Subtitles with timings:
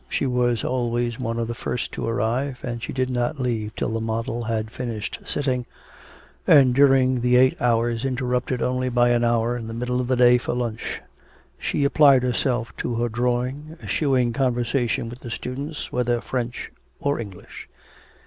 [0.09, 3.89] She was always one of the first to arrive, and she did not leave till
[3.89, 5.67] the model had finished sitting,
[6.47, 10.15] and during the eight hours, interrupted only by an hour in the middle of the
[10.15, 11.01] day for lunch,
[11.55, 17.69] she applied herself to her drawing, eschewing conversation with the students, whether French or English.